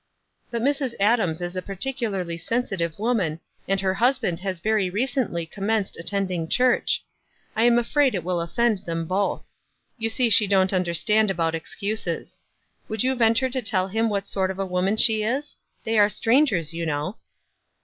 [0.49, 0.95] "But Mrs.
[0.99, 6.47] Adams is a particularly sensitive woman, and her husband has very recently com menced attending
[6.47, 7.03] church.
[7.53, 9.43] 1 am afraid it will offend them both.
[9.99, 12.39] You see she don't under stand about excuses.
[12.89, 15.55] Would you venture to tell him what sort of a woman she is?
[15.83, 17.17] They are strangers, you know."